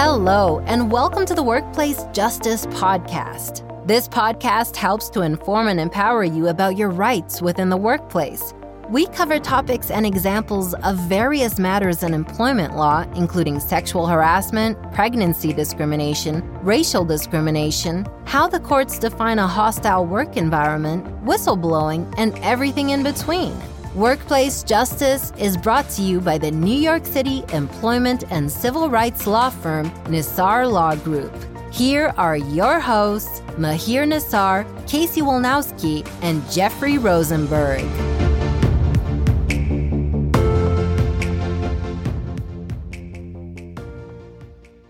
[0.00, 3.66] Hello, and welcome to the Workplace Justice Podcast.
[3.84, 8.54] This podcast helps to inform and empower you about your rights within the workplace.
[8.88, 15.52] We cover topics and examples of various matters in employment law, including sexual harassment, pregnancy
[15.52, 23.02] discrimination, racial discrimination, how the courts define a hostile work environment, whistleblowing, and everything in
[23.02, 23.52] between.
[23.98, 29.26] Workplace Justice is brought to you by the New York City employment and civil rights
[29.26, 31.34] law firm Nisar Law Group.
[31.72, 37.80] Here are your hosts, Mahir Nisar, Casey Wolnowski, and Jeffrey Rosenberg.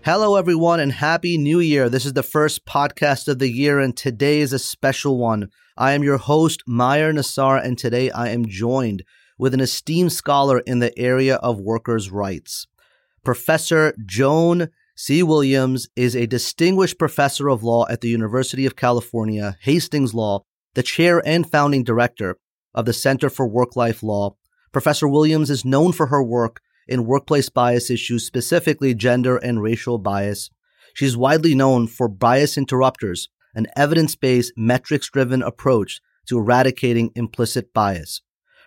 [0.03, 1.89] Hello, everyone, and Happy New Year.
[1.89, 5.49] This is the first podcast of the year, and today is a special one.
[5.81, 9.01] I am your host, Mahir Nisar, and today I am joined
[9.37, 12.67] with an esteemed scholar in the area of workers' rights.
[13.23, 15.23] Professor Joan C.
[15.23, 20.83] Williams is a distinguished professor of law at the University of California, Hastings Law, the
[20.83, 22.35] chair and founding director
[22.75, 24.35] of the Center for Work Life Law.
[24.73, 29.97] Professor Williams is known for her work in workplace bias issues, specifically gender and racial
[29.97, 30.49] bias.
[30.93, 33.29] She's widely known for bias interrupters,
[33.59, 38.21] an evidence based, metrics driven approach to eradicating implicit bias.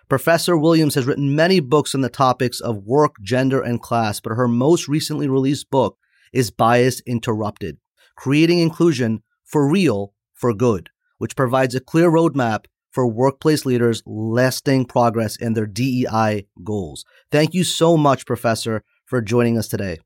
[0.07, 4.33] Professor Williams has written many books on the topics of work, gender, and class, but
[4.33, 5.97] her most recently released book
[6.31, 7.77] is Bias Interrupted
[8.15, 14.85] Creating Inclusion for Real, for Good, which provides a clear roadmap for workplace leaders lasting
[14.85, 17.03] progress in their DEI goals.
[17.31, 19.97] Thank you so much, Professor, for joining us today.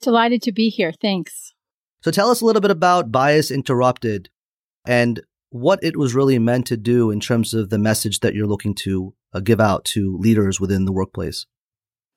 [0.00, 0.92] Delighted to be here.
[0.92, 1.54] Thanks.
[2.02, 4.28] So tell us a little bit about Bias Interrupted
[4.84, 8.46] and what it was really meant to do in terms of the message that you're
[8.46, 11.46] looking to uh, give out to leaders within the workplace.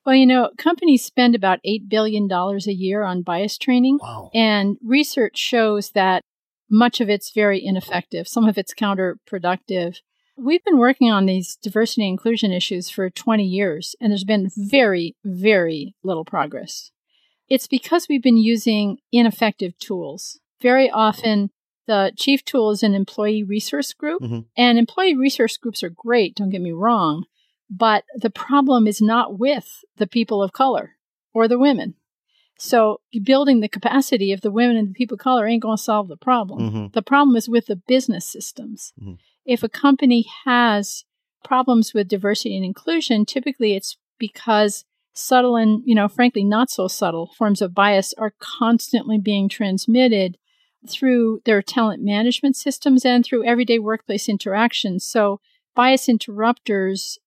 [0.06, 4.00] Well, you know, companies spend about $8 billion a year on bias training.
[4.02, 4.32] Wow.
[4.34, 6.24] And research shows that
[6.70, 9.98] much of it's very ineffective, some of it's counterproductive.
[10.38, 14.50] We've been working on these diversity and inclusion issues for 20 years, and there's been
[14.56, 16.92] very, very little progress.
[17.50, 20.40] It's because we've been using ineffective tools.
[20.62, 21.52] Very often,
[21.88, 24.40] the chief tool is an employee resource group, Mm-hmm.
[24.58, 27.26] and employee resource groups are great, don't get me wrong,
[27.70, 30.96] but the problem is not with the people of color
[31.34, 31.94] or the women.
[32.58, 35.84] So building the capacity of the women and the people of color ain't going to
[35.84, 36.60] solve the problem.
[36.72, 36.94] Mhm.
[36.94, 38.94] The problem is with the business systems.
[39.00, 39.18] Mhm.
[39.46, 41.04] If a company has
[41.44, 46.88] problems with diversity and inclusion, typically it's because subtle and, you know, frankly, not so
[46.88, 50.38] subtle forms of bias are constantly being transmitted
[50.88, 55.06] through their talent management systems and through everyday workplace interactions.
[55.06, 55.40] So
[55.74, 57.18] bias interrupters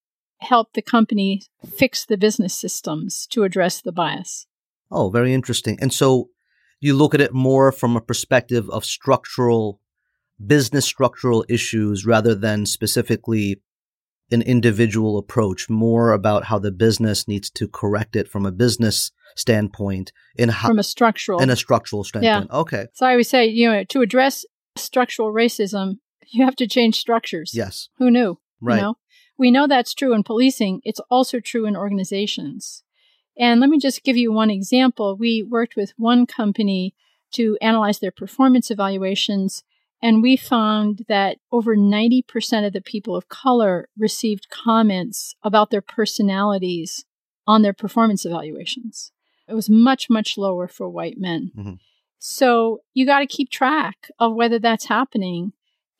[0.40, 1.42] help the company
[1.76, 4.46] fix the business systems to address the bias.
[4.90, 5.78] Oh, very interesting.
[5.80, 6.28] And so
[6.80, 9.80] you look at it more from a perspective of structural,
[10.44, 13.60] business structural issues rather than specifically
[14.30, 19.10] an individual approach, more about how the business needs to correct it from a business
[19.36, 22.50] standpoint in how, From a structural in a structural standpoint.
[22.50, 22.58] Yeah.
[22.58, 22.86] Okay.
[22.94, 24.44] So I always say, you know, to address
[24.76, 27.52] structural racism, you have to change structures.
[27.54, 27.88] Yes.
[27.98, 28.38] Who knew?
[28.60, 28.76] Right.
[28.76, 28.94] You know?
[29.38, 30.80] We know that's true in policing.
[30.84, 32.82] It's also true in organizations.
[33.38, 35.16] And let me just give you one example.
[35.16, 36.94] We worked with one company
[37.32, 39.62] to analyze their performance evaluations,
[40.00, 45.80] and we found that over 90% of the people of color received comments about their
[45.82, 47.04] personalities
[47.46, 49.12] on their performance evaluations.
[49.48, 51.50] It was much, much lower for white men.
[51.56, 51.78] Mhm.
[52.18, 55.52] So you got to keep track of whether that's happening.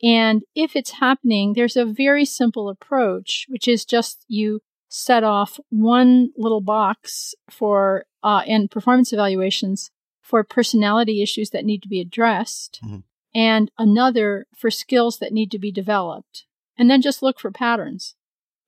[0.03, 5.59] And if it's happening, there's a very simple approach, which is just you set off
[5.69, 12.01] one little box for uh, in performance evaluations for personality issues that need to be
[12.01, 13.03] addressed, Mhm.
[13.33, 16.45] And another for skills that need to be developed,
[16.77, 18.15] and then just look for patterns.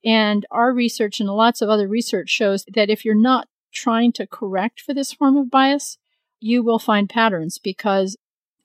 [0.04, 4.26] And our research and lots of other research shows that if you're not trying to
[4.26, 5.98] correct for this form of bias,
[6.40, 8.16] you will find patterns because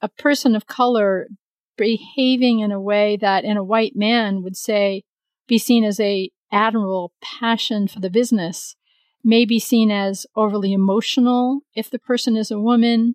[0.02, 1.28] a person of color
[1.76, 5.04] behaving in a way that in a white man would say
[5.46, 8.74] be seen as a admirable passion for the business
[9.24, 13.14] may be seen as overly emotional if the person is a woman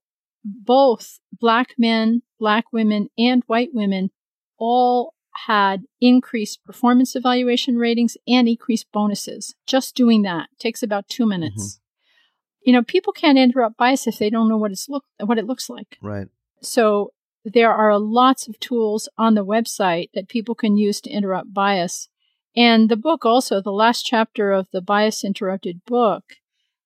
[0.45, 4.11] both black men, black women, and white women
[4.59, 5.15] all
[5.47, 9.55] had increased performance evaluation ratings and increased bonuses.
[9.67, 11.77] Just doing that takes about two minutes.
[11.77, 12.67] Mm-hmm.
[12.67, 15.47] You know, people can't interrupt bias if they don't know what it's look what it
[15.47, 15.97] looks like.
[16.03, 16.27] Right.
[16.63, 17.13] So
[17.45, 22.09] there are lots of tools on the website that people can use to interrupt bias.
[22.55, 26.25] And the book also, the last chapter of the Bias Interrupted book,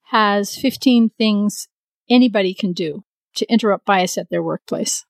[0.08, 1.68] has 15 things
[2.08, 3.02] anybody can do
[3.34, 5.04] to interrupt bias at their workplace.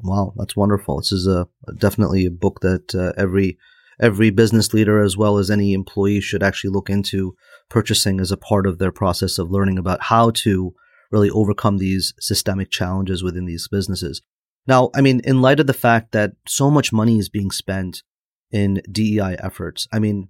[0.00, 0.98] Wow, that's wonderful.
[0.98, 3.58] This is a definitely a book that uh, every
[4.00, 7.34] every business leader as well as any employee should actually look into
[7.68, 10.72] purchasing as a part of their process of learning about how to
[11.10, 14.22] really overcome these systemic challenges within these businesses.
[14.66, 18.02] Now, I mean, in light of the fact that so much money is being spent
[18.50, 20.28] in DEI efforts, I mean,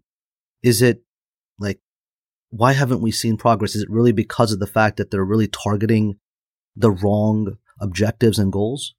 [0.63, 1.03] is it
[1.59, 1.81] like,
[2.51, 3.75] why haven't we seen progress?
[3.75, 6.19] Is it really because of the fact that they're really targeting
[6.79, 8.95] the wrong objectives and goals?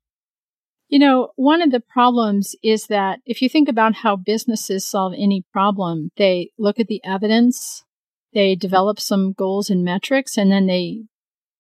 [0.90, 5.14] You know, one of the problems is that if you think about how businesses solve
[5.16, 7.84] any problem, they look at the evidence,
[8.34, 11.04] they develop some goals and metrics, and then they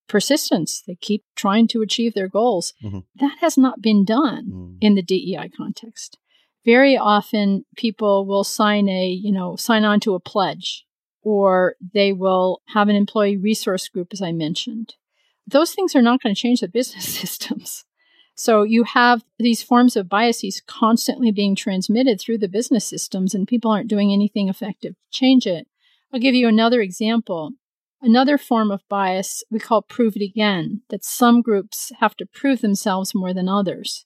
[0.07, 0.81] persistence.
[0.87, 2.73] They keep trying to achieve their goals.
[2.83, 2.99] Mm-hmm.
[3.19, 4.77] That has not been done mm.
[4.81, 6.17] in the DEI context.
[6.65, 10.85] Very often people will sign a, you know, sign on to a pledge
[11.21, 14.95] or they will have an employee resource group, as I mentioned
[15.51, 17.85] those things are not going to change the business systems.
[18.35, 23.47] So you have these forms of biases constantly being transmitted through the business systems, and
[23.47, 25.67] people aren't doing anything effective to change it.
[26.13, 27.51] I'll give you another example.
[28.01, 32.61] Another form of bias we call prove it again, that some groups have to prove
[32.61, 34.05] themselves more than others.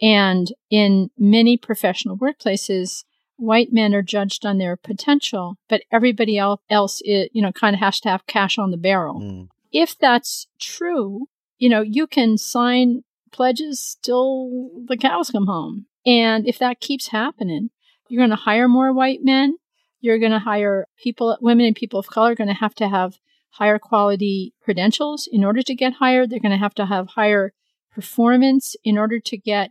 [0.00, 3.02] And in many professional workplaces,
[3.34, 7.80] white men are judged on their potential, but everybody else, is, you know, kind of
[7.80, 9.20] has to have cash on the barrel.
[9.20, 11.28] Mm if that's true,
[11.58, 13.02] you know, you can sign
[13.32, 15.86] pledges till the cows come home.
[16.04, 17.70] And if that keeps happening,
[18.08, 19.56] you're going to hire more white men.
[20.00, 22.88] You're going to hire people, women and people of color are going to have to
[22.88, 23.18] have
[23.50, 26.30] higher quality credentials in order to get hired.
[26.30, 27.52] They're going to have to have higher
[27.94, 29.70] performance in order to get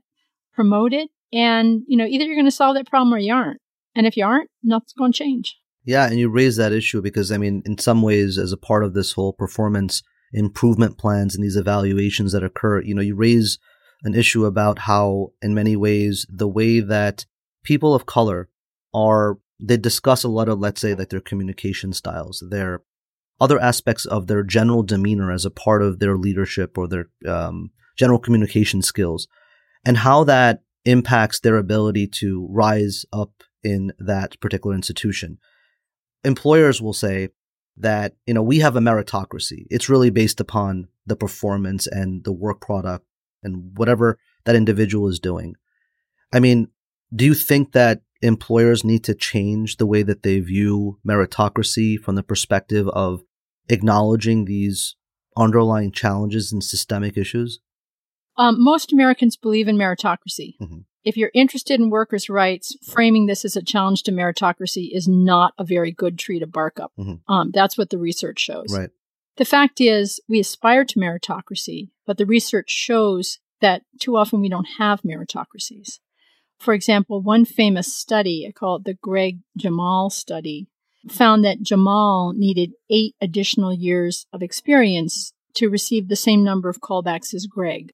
[0.54, 1.10] promoted.
[1.34, 3.62] And, you know, either you're going to solve that problem or you aren't.
[3.96, 5.58] And if you aren't, nothing's going to change.
[5.84, 8.84] Yeah, and you raise that issue because I mean, in some ways, as a part
[8.84, 13.58] of this whole performance improvement plans and these evaluations that occur, you know, you raise
[14.04, 17.26] an issue about how, in many ways, the way that
[17.64, 18.50] people of color
[18.94, 22.82] are, they discuss a lot of, let's say, like their communication styles, their
[23.40, 27.72] other aspects of their general demeanor as a part of their leadership or their um,
[27.98, 29.28] general communication skills,
[29.84, 35.38] and how that impacts their ability to rise up in that particular institution
[36.24, 37.30] employers will say
[37.78, 39.66] that, you know, we have a meritocracy.
[39.70, 43.06] It's really based upon the performance and the work product
[43.44, 45.56] and whatever that individual is doing.
[46.34, 46.68] I mean,
[47.14, 52.16] do you think that employers need to change the way that they view meritocracy from
[52.16, 53.24] the perspective of
[53.70, 54.96] acknowledging these
[55.36, 57.60] underlying challenges and systemic issues?
[58.38, 60.56] Um, most Americans believe in meritocracy.
[60.62, 65.08] Mm-hmm if you're interested in workers' rights, framing this as a challenge to meritocracy is
[65.08, 66.92] not a very good tree to bark up.
[67.00, 67.32] Mm-hmm.
[67.32, 68.68] Um, that's what the research shows.
[68.76, 68.90] Right.
[69.38, 74.50] The fact is, we aspire to meritocracy, but the research shows that too often we
[74.50, 76.00] don't have meritocracies.
[76.60, 80.68] For example, one famous study, I call it the Greg Jamal study,
[81.10, 86.80] found that Jamal needed eight additional years of experience to receive the same number of
[86.80, 87.94] callbacks as Greg.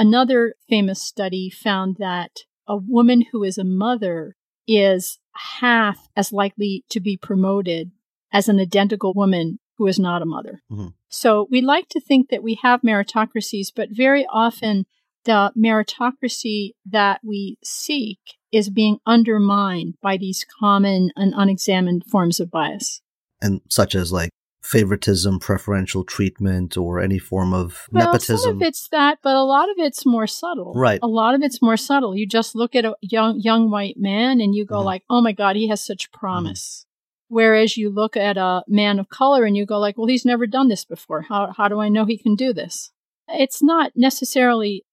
[0.00, 4.34] Another famous study found that a woman who is a mother
[4.66, 5.18] is
[5.60, 7.90] half as likely to be promoted
[8.32, 10.62] as an identical woman who is not a mother.
[10.72, 10.86] Mm-hmm.
[11.10, 14.86] So we like to think that we have meritocracies, but very often
[15.24, 22.50] the meritocracy that we seek is being undermined by these common and unexamined forms of
[22.50, 23.02] bias.
[23.42, 24.30] And such as like
[24.70, 28.38] favoritism, preferential treatment, or any form of well, nepotism.
[28.38, 30.72] Some of it's that, but a lot of it's more subtle.
[30.74, 31.00] Right.
[31.02, 32.16] A lot of it's more subtle.
[32.16, 34.86] You just look at a young young white man and you go mm-hmm.
[34.86, 36.86] like, "Oh my God, he has such promise."
[37.30, 40.48] Whereas you look at a man of color and you go like, well, he's never
[40.48, 41.22] done this before.
[41.22, 42.90] How, how do I know he can do this?
[43.28, 44.84] It's not necessarily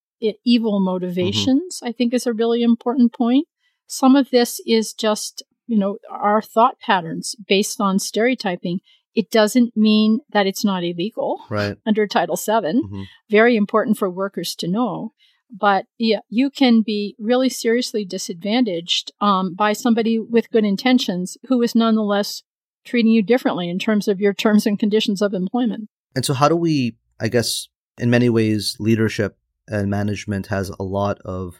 [0.46, 1.88] evil motivations, mm-hmm.
[1.88, 3.48] I think is a really important point.
[3.88, 8.82] Some of this is just, you know, our thought patterns based on stereotyping.
[9.18, 11.76] It doesn't mean that it's not illegal right.
[11.88, 12.44] under Title VII.
[12.54, 13.02] Mm-hmm.
[13.32, 15.14] Very important for workers to know.
[15.50, 21.64] But yeah, you can be really seriously disadvantaged um, by somebody with good intentions who
[21.64, 22.44] is nonetheless
[22.86, 25.90] treating you differently in terms of your terms and conditions of employment.
[26.16, 29.36] And so, how do we, I guess, in many ways, leadership
[29.68, 31.60] and management has a lot of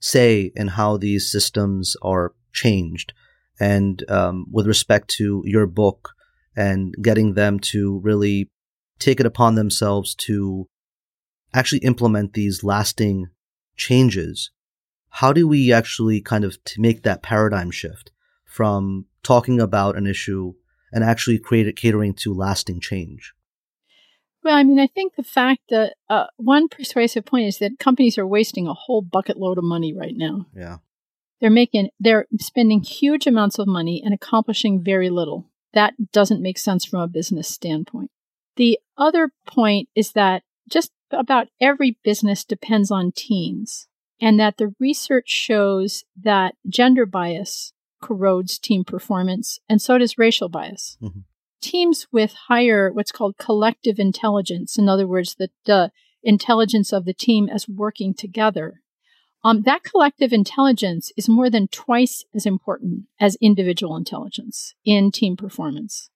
[0.00, 3.12] say in how these systems are changed.
[3.60, 6.15] And um, with respect to your book
[6.56, 8.50] and getting them to really
[8.98, 10.66] take it upon themselves to
[11.52, 13.26] actually implement these lasting
[13.76, 14.50] changes,
[15.10, 18.10] how do we actually kind of make that paradigm shift
[18.44, 20.54] from talking about an issue
[20.92, 23.34] and actually create it catering to lasting change?
[24.42, 28.16] Well, I mean, I think the fact that uh, one persuasive point is that companies
[28.16, 30.46] are wasting a whole bucket load of money right now.
[30.54, 30.76] Yeah.
[31.40, 35.50] They're making, they're spending huge amounts of money and accomplishing very little.
[35.76, 38.10] That doesn't make sense from a business standpoint.
[38.56, 43.86] The other point is that just about every business depends on teams,
[44.18, 50.48] and that the research shows that gender bias corrodes team performance, and so does racial
[50.48, 50.96] bias.
[51.02, 51.20] Mm-hmm.
[51.60, 55.90] Teams with higher, what's called collective intelligence, in other words, the, the
[56.22, 58.80] intelligence of the team as working together,
[59.46, 65.36] um, that collective intelligence is more than twice as important as individual intelligence in team
[65.36, 66.10] performance.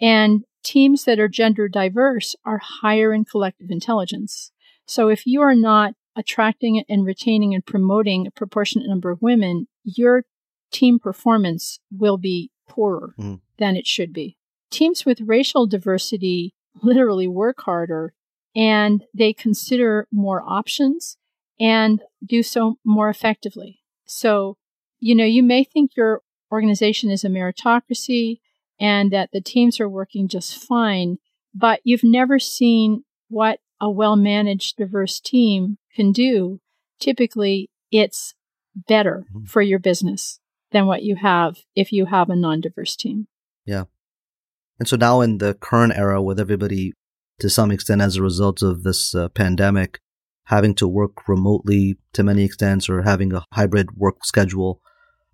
[0.00, 4.52] And teams that are gender diverse are higher in collective intelligence.
[4.86, 9.66] So if you are not attracting and retaining and promoting a proportionate number of women,
[9.82, 10.22] your
[10.70, 13.40] team performance will be poorer mm.
[13.58, 14.36] than it should be.
[14.70, 18.14] Teams with racial diversity literally work harder
[18.54, 21.16] and they consider more options
[21.60, 23.80] and do so more effectively.
[24.06, 24.56] So,
[25.00, 28.40] you know, you may think your organization is a meritocracy
[28.80, 31.18] and that the teams are working just fine,
[31.54, 36.60] but you've never seen what a well managed, diverse team can do.
[37.00, 38.34] Typically, it's
[38.74, 39.44] better mm-hmm.
[39.44, 40.40] for your business
[40.72, 43.26] than what you have if you have a non diverse team.
[43.64, 43.84] Yeah.
[44.78, 46.92] And so now in the current era with everybody
[47.40, 50.00] to some extent as a result of this uh, pandemic
[50.48, 54.80] having to work remotely to many extents or having a hybrid work schedule,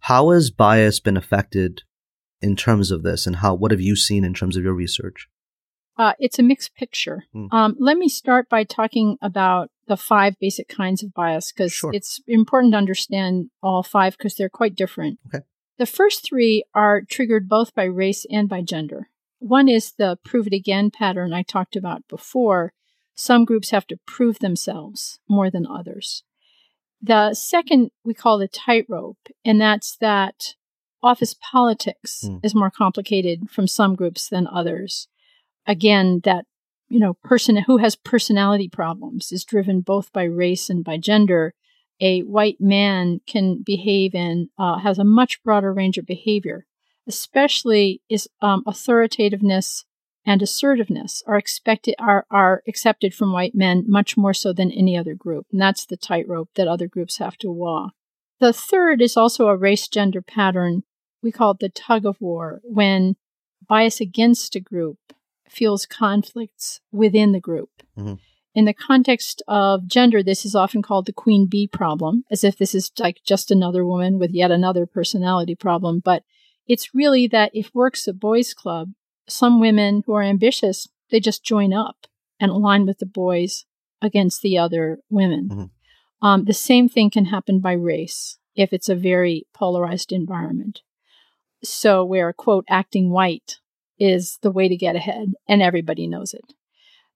[0.00, 1.82] how has bias been affected
[2.42, 5.28] in terms of this, and how what have you seen in terms of your research?
[5.96, 7.24] Uh, it's a mixed picture.
[7.34, 7.52] Mm.
[7.52, 11.94] Um, let me start by talking about the five basic kinds of bias because sure.
[11.94, 15.20] it's important to understand all five because they're quite different.
[15.28, 15.44] Okay.
[15.78, 19.08] The first three are triggered both by race and by gender.
[19.38, 22.72] One is the prove it again pattern I talked about before.
[23.14, 26.22] Some groups have to prove themselves more than others.
[27.00, 30.54] The second we call the tightrope, and that's that
[31.02, 32.40] office politics mm.
[32.42, 35.06] is more complicated from some groups than others.
[35.66, 36.46] Again, that
[36.88, 41.54] you know, person who has personality problems is driven both by race and by gender.
[42.00, 46.66] A white man can behave and uh, has a much broader range of behavior,
[47.06, 49.84] especially is um, authoritativeness
[50.26, 54.96] and assertiveness are expected are, are accepted from white men much more so than any
[54.96, 55.46] other group.
[55.52, 57.92] And that's the tightrope that other groups have to walk.
[58.40, 60.82] The third is also a race gender pattern
[61.24, 63.16] we call it the tug of war when
[63.66, 64.98] bias against a group
[65.48, 67.70] fuels conflicts within the group.
[67.98, 68.14] Mm-hmm.
[68.54, 72.56] In the context of gender, this is often called the queen bee problem, as if
[72.56, 76.00] this is like just another woman with yet another personality problem.
[76.04, 76.22] But
[76.68, 78.90] it's really that if work's a boys' club,
[79.28, 82.06] some women who are ambitious, they just join up
[82.40, 83.64] and align with the boys
[84.02, 85.48] against the other women.
[85.48, 86.26] Mm-hmm.
[86.26, 90.82] Um, the same thing can happen by race if it's a very polarized environment.
[91.62, 93.58] So, where, quote, acting white
[93.98, 96.52] is the way to get ahead, and everybody knows it.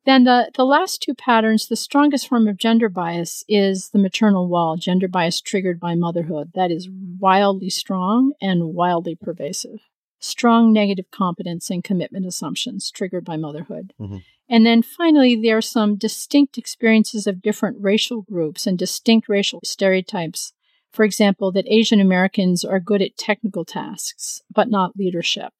[0.05, 4.49] Then the, the last two patterns, the strongest form of gender bias is the maternal
[4.49, 6.53] wall, gender bias triggered by motherhood.
[6.55, 9.81] That is wildly strong and wildly pervasive.
[10.19, 13.93] Strong negative competence and commitment assumptions triggered by motherhood.
[14.01, 14.19] Mm-hmm.
[14.51, 19.61] And then finally, there are some distinct experiences of different racial groups and distinct racial
[19.63, 20.53] stereotypes
[20.91, 25.53] for example, that Asian Americans are good at technical tasks, but not leadership.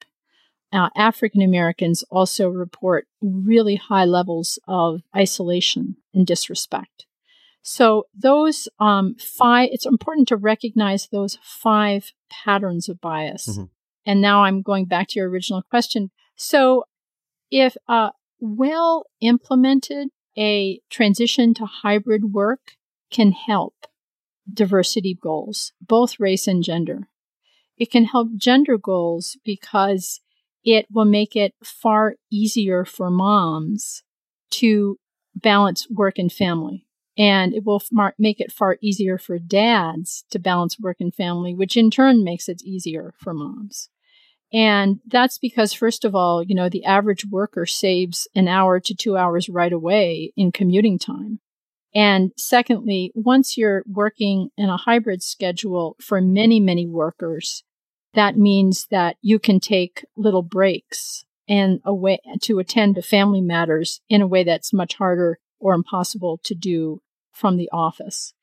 [0.73, 7.07] Uh, African Americans also report really high levels of isolation and disrespect.
[7.63, 13.47] So, those um, five, it's important to recognize those five patterns of bias.
[13.49, 13.65] Mm-hmm.
[14.09, 16.11] And now I'm going back to your original question.
[16.35, 16.85] So
[17.51, 18.11] if uh,
[18.41, 22.77] well implemented, a transition to hybrid work
[23.11, 23.75] can help
[24.51, 27.09] diversity goals, both race and gender.
[27.77, 30.21] It can help gender goals because
[30.65, 34.05] it will make it far easier for moms
[34.53, 34.99] to
[35.35, 36.87] balance work and family.
[37.19, 37.83] And it will
[38.19, 42.49] make it far easier for dads to balance work and family, which in turn makes
[42.49, 43.91] it easier for moms.
[44.53, 48.95] And that's because, first of all, you know, the average worker saves an hour to
[48.95, 51.41] two hours right away in commuting time.
[51.95, 57.63] And secondly, once you're working in a hybrid schedule for many, many workers,
[58.15, 63.41] that means that you can take little breaks and a way to attend to family
[63.41, 67.01] matters in a way that's much harder or impossible to do
[67.33, 68.35] from the office.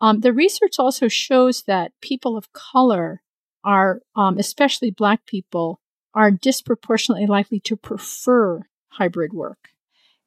[0.00, 3.22] Um, the research also shows that people of color
[3.64, 5.80] are, um, especially Black people,
[6.14, 9.70] are disproportionately likely to prefer hybrid work.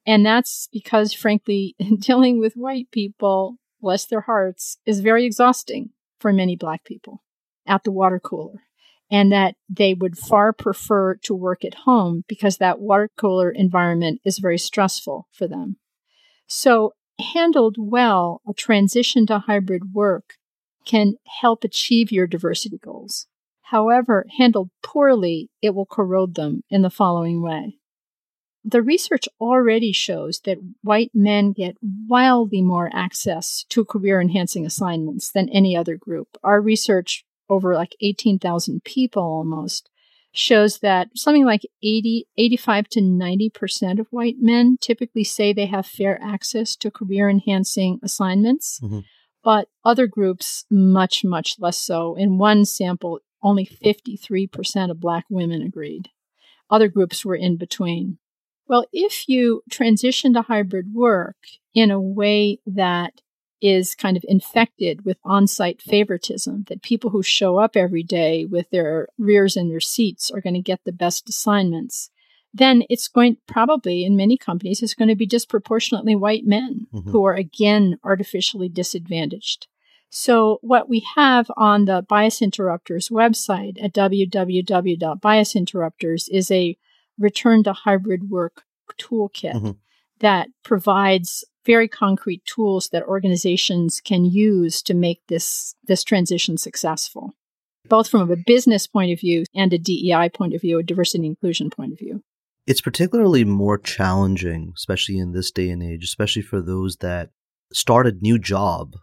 [0.06, 6.34] And that's because, frankly, dealing with white people, bless their hearts, is very exhausting for
[6.34, 7.24] many Black people
[7.66, 8.64] at the water cooler.
[9.10, 14.20] And that they would far prefer to work at home because that water cooler environment
[14.26, 15.78] is very stressful for them.
[16.46, 16.94] So,
[17.34, 20.36] handled well, a transition to hybrid work
[20.88, 23.28] can help achieve your diversity goals.
[23.64, 27.78] However, handled poorly, it will corrode them in the following way.
[28.64, 35.32] The research already shows that white men get wildly more access to career enhancing assignments
[35.32, 36.38] than any other group.
[36.44, 39.90] Our research, over like 18,000 people almost,
[40.32, 45.86] shows that something like 80, 85 to 90% of white men typically say they have
[45.86, 48.80] fair access to career enhancing assignments.
[48.82, 49.00] Mm-hmm.
[49.48, 52.16] But other groups, much, much less so.
[52.16, 56.10] In one sample, only 53% of Black women agreed.
[56.70, 58.18] Other groups were in between.
[58.68, 61.38] Well, if you transition to hybrid work
[61.74, 63.22] in a way that
[63.62, 68.44] is kind of infected with on site favoritism, that people who show up every day
[68.44, 72.10] with their rears in their seats are going to get the best assignments,
[72.58, 77.12] then it's going probably in many companies, it's going to be disproportionately white men mm-hmm.
[77.12, 79.68] who are again artificially disadvantaged.
[80.10, 86.78] So, what we have on the Bias Interrupters website at www.biasinterrupters is a
[87.18, 88.64] return to hybrid work
[88.98, 89.72] toolkit mm-hmm.
[90.20, 97.36] that provides very concrete tools that organizations can use to make this, this transition successful,
[97.90, 101.26] both from a business point of view and a DEI point of view, a diversity
[101.26, 102.24] and inclusion point of view.
[102.68, 107.30] It's particularly more challenging, especially in this day and age, especially for those that
[107.72, 108.96] start a new job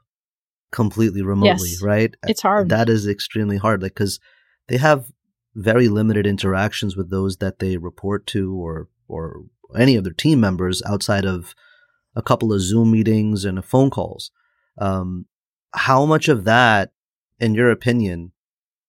[0.71, 2.15] completely remotely, yes, right?
[2.27, 2.69] It's hard.
[2.69, 4.21] That is extremely hard, like because
[4.69, 5.11] they have
[5.55, 9.45] very limited interactions with those that they report to or or
[9.77, 11.55] any of their team members outside of
[12.15, 14.31] a couple of Zoom meetings and phone calls.
[14.79, 15.27] Um,
[15.73, 16.93] how much of that,
[17.41, 18.33] in your opinion,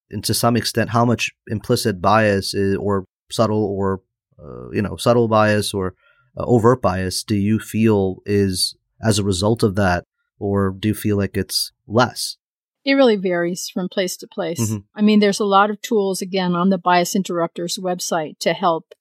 [0.09, 4.01] and to some extent, how much implicit bias is, or subtle or
[4.41, 5.95] uh, you know subtle bias or
[6.37, 10.05] uh, overt bias do you feel is as a result of that
[10.39, 12.37] or do you feel like it's less?
[12.83, 14.61] It really varies from place to place.
[14.61, 14.77] Mm-hmm.
[14.93, 18.93] I mean, there's a lot of tools, again, on the Bias Interrupters website to help.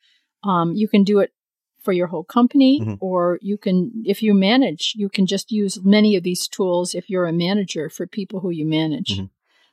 [0.42, 1.32] Um, you can do it
[1.82, 2.94] for your whole company, mm-hmm.
[3.00, 7.10] or you can, if you manage, you can just use many of these tools if
[7.10, 9.18] you're a manager for people who you manage.
[9.18, 9.26] Mm-hmm.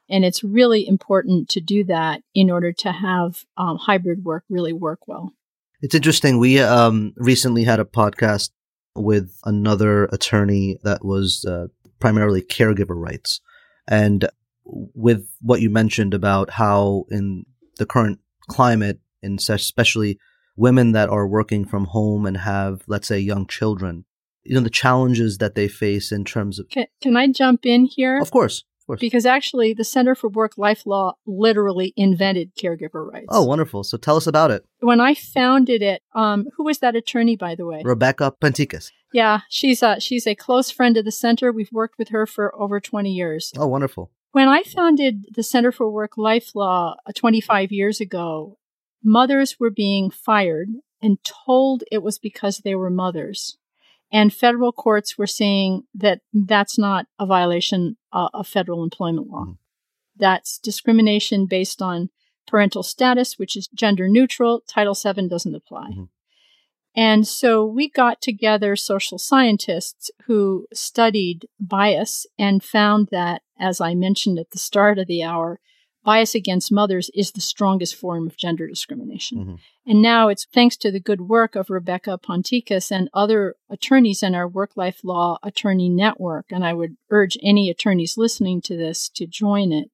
[0.09, 4.73] And it's really important to do that in order to have um, hybrid work really
[4.73, 5.33] work well.
[5.81, 6.37] It's interesting.
[6.37, 8.51] We um, recently had a podcast
[8.95, 11.67] with another attorney that was uh,
[11.99, 13.41] primarily caregiver rights.
[13.87, 14.27] And
[14.63, 17.45] with what you mentioned about how in
[17.77, 20.19] the current climate, and especially
[20.55, 24.05] women that are working from home and have, let's say, young children,
[24.43, 26.69] you know, the challenges that they face in terms of.
[26.69, 28.19] Can, can I jump in here?
[28.19, 28.63] Of course.
[28.99, 33.27] Because actually, the Center for Work Life Law literally invented caregiver rights.
[33.29, 33.83] Oh, wonderful.
[33.83, 34.65] So tell us about it.
[34.79, 37.81] When I founded it, um, who was that attorney, by the way?
[37.83, 38.91] Rebecca Pontikes.
[39.13, 41.51] Yeah, she's a, she's a close friend of the center.
[41.51, 43.51] We've worked with her for over 20 years.
[43.57, 44.11] Oh, wonderful.
[44.31, 48.57] When I founded the Center for Work Life Law uh, 25 years ago,
[49.03, 50.69] mothers were being fired
[51.01, 53.57] and told it was because they were mothers.
[54.11, 59.43] And federal courts were saying that that's not a violation uh, of federal employment law.
[59.43, 59.51] Mm-hmm.
[60.17, 62.09] That's discrimination based on
[62.45, 64.63] parental status, which is gender neutral.
[64.67, 65.89] Title VII doesn't apply.
[65.91, 66.03] Mm-hmm.
[66.93, 73.95] And so we got together social scientists who studied bias and found that, as I
[73.95, 75.61] mentioned at the start of the hour,
[76.03, 79.45] bias against mothers is the strongest form of gender discrimination.
[79.45, 79.59] Mhm.
[79.85, 84.35] And now it's thanks to the good work of Rebecca Pontikes and other attorneys in
[84.35, 86.45] our work life law attorney network.
[86.51, 89.89] And I would urge any attorneys listening to this to join it.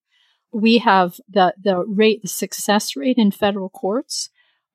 [0.51, 4.29] We have the, the rate, the success rate in federal courts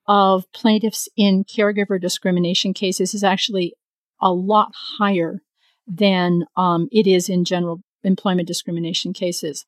[0.06, 3.74] of plaintiffs in caregiver discrimination cases is actually
[4.20, 5.42] a lot higher
[5.86, 9.64] than um, it is in general employment discrimination cases.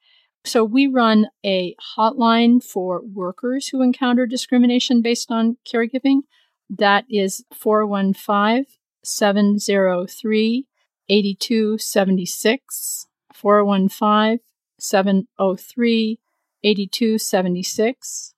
[0.47, 6.21] So we run a hotline for workers who encounter discrimination based on caregiving.
[6.69, 8.67] That is 415
[9.03, 10.67] 703
[11.09, 13.07] 8276.
[13.33, 14.39] 415
[14.79, 16.19] 703
[16.63, 18.35] 8276.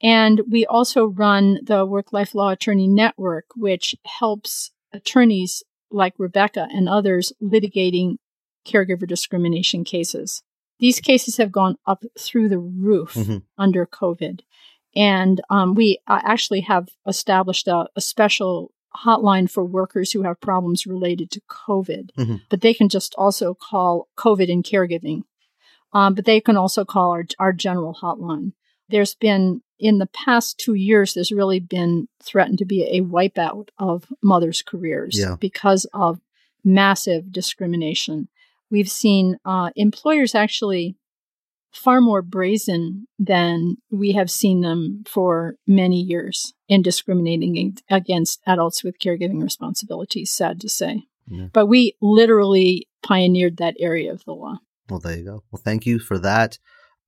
[0.00, 6.68] And we also run the Work Life Law Attorney Network, which helps attorneys like Rebecca
[6.70, 8.16] and others litigating
[8.66, 10.42] caregiver discrimination cases.
[10.78, 13.42] These cases have gone up through the roof Mhm.
[13.56, 14.40] under COVID.
[14.96, 18.72] And um, we uh, actually have established a, a special
[19.04, 22.10] hotline for workers who have problems related to COVID.
[22.18, 22.40] Mhm.
[22.48, 25.22] But they can just also call COVID and caregiving.
[25.92, 28.52] Um, but they can also call our, our general hotline.
[28.88, 33.68] There's been, in the past two years, there's really been threatened to be a wipeout
[33.78, 35.36] of mothers' careers Yeah.
[35.38, 36.20] because of
[36.64, 38.28] massive discrimination.
[38.70, 40.96] We've seen uh, employers actually
[41.72, 48.82] far more brazen than we have seen them for many years in discriminating against adults
[48.82, 51.04] with caregiving responsibilities, sad to say.
[51.26, 51.46] Yeah.
[51.52, 54.58] But we literally pioneered that area of the law.
[54.88, 55.44] Well, there you go.
[55.50, 56.58] Well, thank you for that.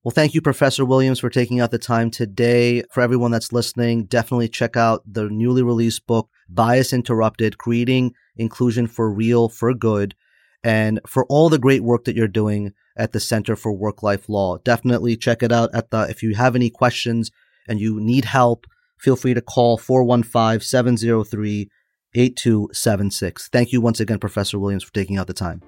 [0.02, 2.82] Well, thank you, Professor Williams, for taking out the time today.
[2.90, 8.86] For everyone that's listening, definitely check out the newly released book, Bias Interrupted Creating Inclusion
[8.86, 10.14] for Real, for Good.
[10.62, 14.28] And for all the great work that you're doing at the Center for Work Life
[14.28, 17.30] Law, definitely check it out at the, if you have any questions
[17.68, 18.66] and you need help,
[18.98, 21.70] feel free to call 415 703
[22.14, 23.48] 8276.
[23.48, 25.62] Thank you once again, Professor Williams, for taking out the time.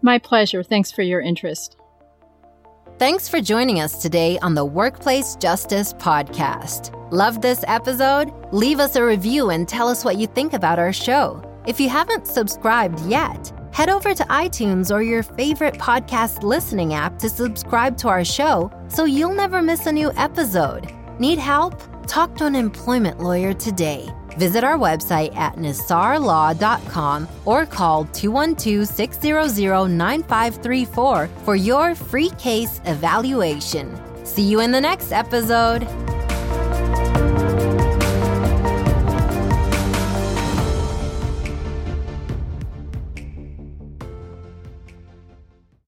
[0.00, 0.62] My pleasure.
[0.62, 1.76] Thanks for your interest.
[2.98, 6.96] Thanks for joining us today on the Workplace Justice Podcast.
[7.10, 8.32] Love this episode?
[8.52, 11.42] Leave us a review and tell us what you think about our show.
[11.66, 17.18] If you haven't subscribed yet, head over to iTunes or your favorite podcast listening app
[17.18, 20.92] to subscribe to our show so you'll never miss a new episode.
[21.18, 21.80] Need help?
[22.06, 24.08] Talk to an employment lawyer today.
[24.38, 33.98] Visit our website at nisarlaw.com or call 212 600 9534 for your free case evaluation.
[34.24, 36.11] See you in the next episode.